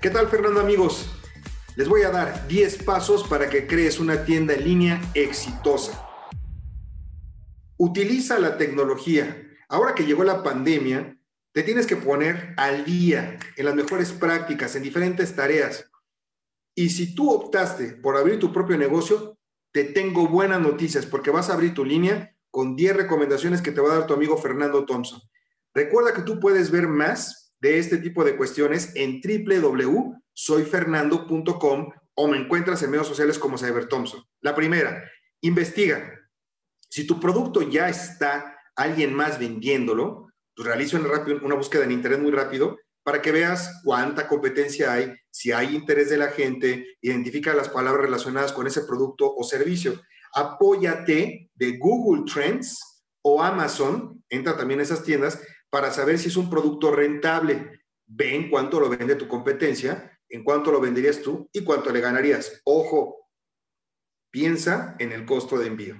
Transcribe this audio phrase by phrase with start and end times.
[0.00, 1.10] ¿Qué tal Fernando amigos?
[1.76, 6.08] Les voy a dar 10 pasos para que crees una tienda en línea exitosa.
[7.76, 9.46] Utiliza la tecnología.
[9.68, 11.20] Ahora que llegó la pandemia,
[11.52, 15.84] te tienes que poner al día en las mejores prácticas, en diferentes tareas.
[16.74, 19.36] Y si tú optaste por abrir tu propio negocio,
[19.70, 23.82] te tengo buenas noticias porque vas a abrir tu línea con 10 recomendaciones que te
[23.82, 25.20] va a dar tu amigo Fernando Thompson.
[25.74, 32.38] Recuerda que tú puedes ver más de este tipo de cuestiones en www.soyfernando.com o me
[32.38, 34.24] encuentras en medios sociales como Cyber Thompson.
[34.40, 35.04] La primera,
[35.40, 36.18] investiga.
[36.88, 42.32] Si tu producto ya está alguien más vendiéndolo, pues realiza una, búsqueda en Internet muy
[42.32, 47.68] rápido para que veas cuánta competencia hay, si hay interés de la gente, identifica las
[47.68, 50.02] palabras relacionadas con ese producto o servicio.
[50.34, 52.89] Apóyate de Google Trends
[53.22, 57.82] o Amazon, entra también a esas tiendas, para saber si es un producto rentable.
[58.06, 62.60] Ven cuánto lo vende tu competencia, en cuánto lo venderías tú y cuánto le ganarías.
[62.64, 63.30] Ojo,
[64.30, 65.96] piensa en el costo de envío.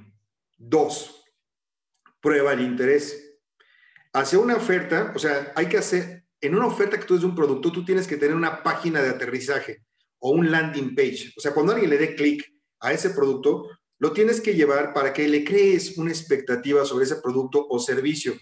[0.57, 1.25] Dos,
[2.21, 3.39] prueba el interés.
[4.13, 7.27] Hacia una oferta, o sea, hay que hacer, en una oferta que tú es de
[7.27, 9.85] un producto, tú tienes que tener una página de aterrizaje
[10.19, 11.33] o un landing page.
[11.37, 12.45] O sea, cuando alguien le dé clic
[12.81, 13.69] a ese producto,
[14.01, 18.35] lo tienes que llevar para que le crees una expectativa sobre ese producto o servicio.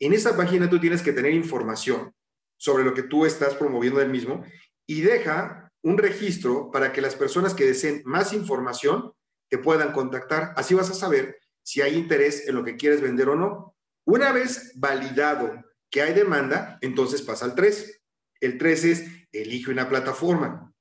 [0.00, 2.12] En esa página tú tienes que tener información
[2.56, 4.42] sobre lo que tú estás promoviendo del mismo
[4.86, 9.12] y deja un registro para que las personas que deseen más información
[9.50, 10.54] te puedan contactar.
[10.56, 13.76] Así vas a saber si hay interés en lo que quieres vender o no.
[14.06, 18.00] Una vez validado que hay demanda, entonces pasa al 3.
[18.40, 20.71] El 3 es elige una plataforma.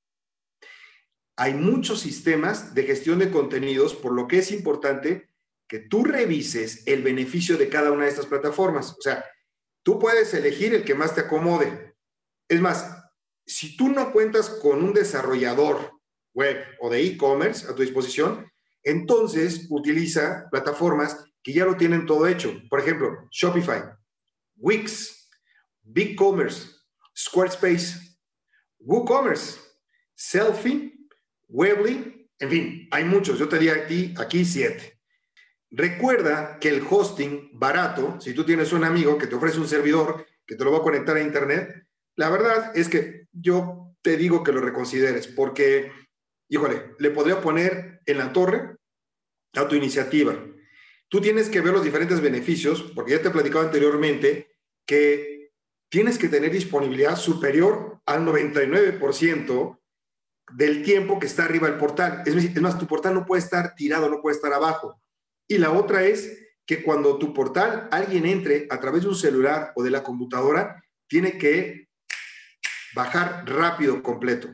[1.42, 5.28] Hay muchos sistemas de gestión de contenidos, por lo que es importante
[5.68, 8.92] que tú revises el beneficio de cada una de estas plataformas.
[8.92, 9.26] O sea,
[9.82, 11.96] tú puedes elegir el que más te acomode.
[12.48, 12.96] Es más,
[13.44, 15.94] si tú no cuentas con un desarrollador
[16.36, 18.48] web o de e-commerce a tu disposición,
[18.84, 22.54] entonces utiliza plataformas que ya lo tienen todo hecho.
[22.70, 23.82] Por ejemplo, Shopify.
[24.58, 25.28] Wix,
[25.82, 26.68] BigCommerce,
[27.18, 27.98] Squarespace,
[28.78, 29.60] WooCommerce,
[30.14, 30.91] Selfie,
[31.52, 33.38] Webly, en fin, hay muchos.
[33.38, 35.00] Yo te di aquí, aquí siete.
[35.70, 40.26] Recuerda que el hosting barato, si tú tienes un amigo que te ofrece un servidor
[40.46, 41.86] que te lo va a conectar a Internet,
[42.16, 45.92] la verdad es que yo te digo que lo reconsideres porque,
[46.50, 48.78] híjole, le podría poner en la torre
[49.54, 50.36] a tu iniciativa.
[51.08, 55.52] Tú tienes que ver los diferentes beneficios, porque ya te he platicado anteriormente que
[55.90, 59.81] tienes que tener disponibilidad superior al 99%
[60.54, 62.24] del tiempo que está arriba del portal.
[62.26, 65.02] Es más, tu portal no puede estar tirado, no puede estar abajo.
[65.48, 69.72] Y la otra es que cuando tu portal alguien entre a través de un celular
[69.76, 71.90] o de la computadora, tiene que
[72.96, 74.50] bajar rápido completo.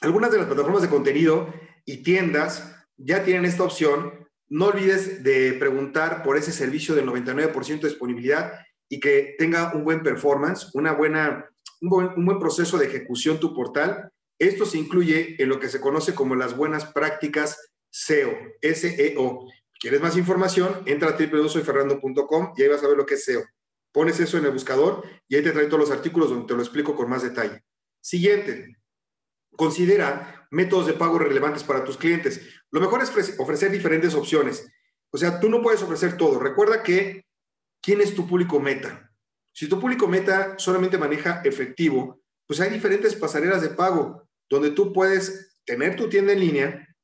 [0.00, 1.52] Algunas de las plataformas de contenido
[1.84, 4.28] y tiendas ya tienen esta opción.
[4.48, 8.52] No olvides de preguntar por ese servicio del 99% de disponibilidad
[8.88, 13.40] y que tenga un buen performance, una buena, un, buen, un buen proceso de ejecución
[13.40, 14.12] tu portal.
[14.38, 17.58] Esto se incluye en lo que se conoce como las buenas prácticas
[17.90, 19.48] SEO, S-E-O.
[19.80, 20.82] ¿Quieres más información?
[20.86, 23.42] Entra a www.soyferrando.com y ahí vas a ver lo que es SEO.
[23.92, 26.60] Pones eso en el buscador y ahí te trae todos los artículos donde te lo
[26.60, 27.64] explico con más detalle.
[28.00, 28.76] Siguiente,
[29.52, 32.40] considera métodos de pago relevantes para tus clientes.
[32.70, 34.68] Lo mejor es ofrecer diferentes opciones.
[35.10, 36.38] O sea, tú no puedes ofrecer todo.
[36.38, 37.24] Recuerda que
[37.80, 39.10] ¿quién es tu público meta?
[39.52, 44.92] Si tu público meta solamente maneja efectivo, pues hay diferentes pasarelas de pago donde tú
[44.92, 46.96] puedes tener tu tienda en línea,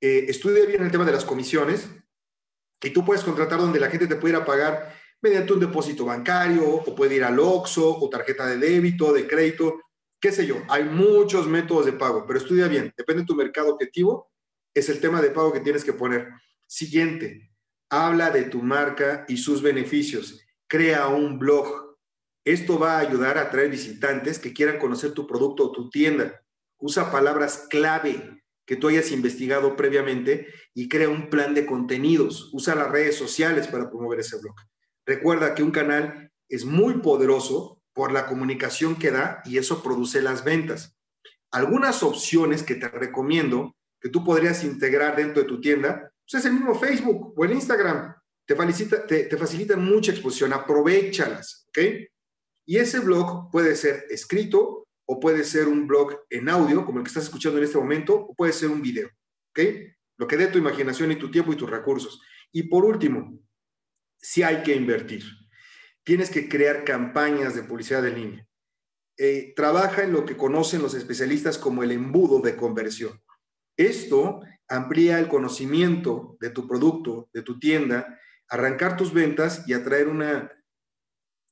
[0.00, 1.88] eh, estudia bien el tema de las comisiones
[2.82, 6.94] y tú puedes contratar donde la gente te pudiera pagar mediante un depósito bancario o
[6.94, 9.80] puede ir al OXO o tarjeta de débito, de crédito,
[10.20, 10.56] qué sé yo.
[10.68, 14.32] Hay muchos métodos de pago, pero estudia bien, depende de tu mercado objetivo,
[14.74, 16.28] es el tema de pago que tienes que poner.
[16.66, 17.52] Siguiente,
[17.88, 20.40] habla de tu marca y sus beneficios.
[20.66, 21.96] Crea un blog.
[22.44, 26.42] Esto va a ayudar a atraer visitantes que quieran conocer tu producto o tu tienda.
[26.82, 32.50] Usa palabras clave que tú hayas investigado previamente y crea un plan de contenidos.
[32.52, 34.56] Usa las redes sociales para promover ese blog.
[35.06, 40.20] Recuerda que un canal es muy poderoso por la comunicación que da y eso produce
[40.22, 40.96] las ventas.
[41.52, 46.50] Algunas opciones que te recomiendo que tú podrías integrar dentro de tu tienda pues es
[46.50, 48.12] el mismo Facebook o el Instagram.
[48.44, 51.78] Te facilita, te, facilita mucha exposición, aprovechalas, ¿ok?
[52.66, 57.04] Y ese blog puede ser escrito o puede ser un blog en audio, como el
[57.04, 59.08] que estás escuchando en este momento, o puede ser un video,
[59.50, 59.60] ¿ok?
[60.18, 62.20] Lo que dé tu imaginación y tu tiempo y tus recursos.
[62.52, 63.40] Y por último,
[64.18, 65.24] si hay que invertir.
[66.04, 68.48] Tienes que crear campañas de publicidad en línea.
[69.18, 73.20] eh, trabaja en lo que conocen los especialistas como el embudo de conversión.
[73.76, 78.18] Esto amplía el conocimiento de tu producto, de tu tienda,
[78.48, 80.50] arrancar tus ventas y atraer una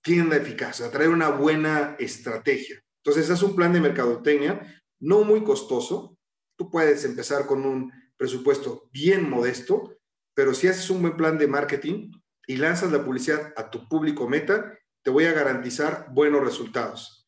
[0.03, 2.83] tienda eficaz, atraer una buena estrategia.
[3.03, 6.19] Entonces, es un plan de mercadotecnia no muy costoso.
[6.57, 9.97] Tú puedes empezar con un presupuesto bien modesto,
[10.35, 12.13] pero si haces un buen plan de marketing
[12.47, 17.27] y lanzas la publicidad a tu público meta, te voy a garantizar buenos resultados.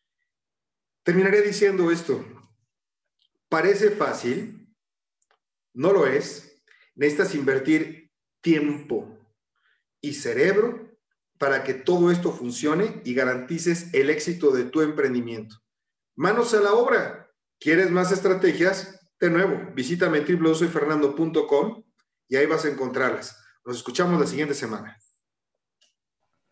[1.03, 2.25] Terminaré diciendo esto.
[3.49, 4.69] Parece fácil,
[5.73, 6.63] no lo es.
[6.95, 8.11] Necesitas invertir
[8.43, 9.19] tiempo
[10.03, 10.99] y cerebro
[11.39, 15.62] para que todo esto funcione y garantices el éxito de tu emprendimiento.
[16.17, 17.31] Manos a la obra.
[17.59, 19.01] ¿Quieres más estrategias?
[19.19, 21.85] De nuevo, visítame www.soyfernando.com
[22.29, 23.39] y ahí vas a encontrarlas.
[23.65, 24.99] Nos escuchamos la siguiente semana.